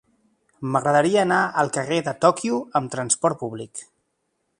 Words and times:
M'agradaria 0.75 1.19
anar 1.23 1.41
al 1.63 1.69
carrer 1.75 1.99
de 2.07 2.13
Tòquio 2.25 2.57
amb 2.81 2.93
trasport 2.97 3.41
públic. 3.43 3.85